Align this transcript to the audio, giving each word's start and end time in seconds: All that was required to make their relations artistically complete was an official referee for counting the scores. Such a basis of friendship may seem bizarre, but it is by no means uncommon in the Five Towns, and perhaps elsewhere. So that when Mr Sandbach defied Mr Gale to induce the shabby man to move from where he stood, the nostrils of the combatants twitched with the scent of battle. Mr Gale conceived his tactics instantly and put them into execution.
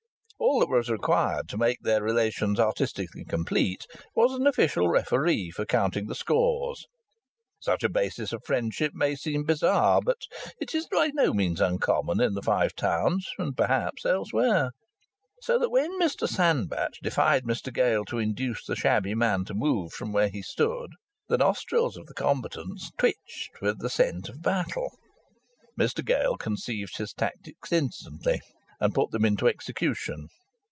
All 0.43 0.59
that 0.61 0.69
was 0.69 0.89
required 0.89 1.47
to 1.49 1.57
make 1.57 1.77
their 1.83 2.01
relations 2.01 2.59
artistically 2.59 3.23
complete 3.25 3.85
was 4.15 4.33
an 4.33 4.47
official 4.47 4.89
referee 4.89 5.51
for 5.51 5.65
counting 5.65 6.07
the 6.07 6.15
scores. 6.15 6.87
Such 7.59 7.83
a 7.83 7.89
basis 7.89 8.33
of 8.33 8.41
friendship 8.43 8.91
may 8.95 9.13
seem 9.15 9.43
bizarre, 9.43 10.01
but 10.03 10.17
it 10.59 10.73
is 10.73 10.87
by 10.87 11.11
no 11.13 11.31
means 11.31 11.61
uncommon 11.61 12.19
in 12.19 12.33
the 12.33 12.41
Five 12.41 12.73
Towns, 12.75 13.29
and 13.37 13.55
perhaps 13.55 14.03
elsewhere. 14.03 14.71
So 15.43 15.59
that 15.59 15.69
when 15.69 15.91
Mr 15.99 16.27
Sandbach 16.27 16.93
defied 17.03 17.43
Mr 17.43 17.71
Gale 17.71 18.03
to 18.05 18.17
induce 18.17 18.65
the 18.65 18.75
shabby 18.75 19.13
man 19.13 19.45
to 19.45 19.53
move 19.53 19.93
from 19.93 20.11
where 20.11 20.29
he 20.29 20.41
stood, 20.41 20.89
the 21.29 21.37
nostrils 21.37 21.95
of 21.97 22.07
the 22.07 22.15
combatants 22.15 22.89
twitched 22.97 23.61
with 23.61 23.77
the 23.77 23.91
scent 23.91 24.27
of 24.27 24.41
battle. 24.41 24.89
Mr 25.79 26.03
Gale 26.03 26.35
conceived 26.35 26.97
his 26.97 27.13
tactics 27.13 27.71
instantly 27.71 28.41
and 28.81 28.95
put 28.95 29.11
them 29.11 29.23
into 29.23 29.47
execution. 29.47 30.27